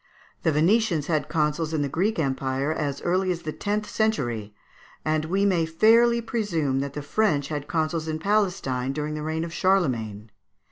[0.41, 4.51] The Venetians had consuls in the Greek empire as early as the tenth century,
[5.05, 9.43] and we may fairly presume that the French had consuls in Palestine during the reign
[9.43, 10.31] of Charlemagne.